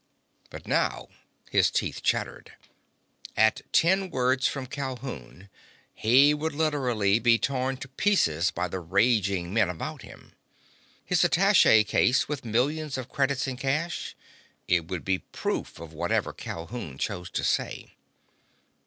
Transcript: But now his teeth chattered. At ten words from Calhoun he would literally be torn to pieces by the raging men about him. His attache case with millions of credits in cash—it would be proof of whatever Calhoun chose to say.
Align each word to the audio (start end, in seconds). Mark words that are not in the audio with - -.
But 0.49 0.65
now 0.65 1.09
his 1.51 1.69
teeth 1.69 2.01
chattered. 2.01 2.53
At 3.37 3.61
ten 3.71 4.09
words 4.09 4.47
from 4.47 4.65
Calhoun 4.65 5.47
he 5.93 6.33
would 6.33 6.55
literally 6.55 7.19
be 7.19 7.37
torn 7.37 7.77
to 7.77 7.87
pieces 7.87 8.49
by 8.49 8.67
the 8.67 8.79
raging 8.79 9.53
men 9.53 9.69
about 9.69 10.01
him. 10.01 10.33
His 11.05 11.23
attache 11.23 11.83
case 11.83 12.27
with 12.27 12.43
millions 12.43 12.97
of 12.97 13.09
credits 13.09 13.45
in 13.45 13.57
cash—it 13.57 14.87
would 14.87 15.05
be 15.05 15.19
proof 15.19 15.79
of 15.79 15.93
whatever 15.93 16.33
Calhoun 16.33 16.97
chose 16.97 17.29
to 17.29 17.43
say. 17.43 17.91